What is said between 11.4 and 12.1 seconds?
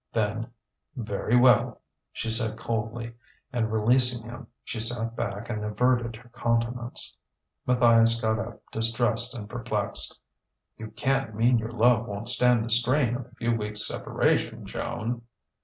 your love